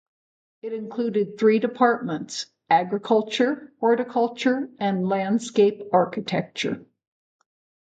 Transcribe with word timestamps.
It 0.63 0.73
included 0.73 1.37
three 1.37 1.59
departments: 1.59 2.47
agriculture, 2.71 3.71
horticulture 3.79 4.67
and 4.79 5.07
landscape 5.07 5.83
architecture. 5.93 6.83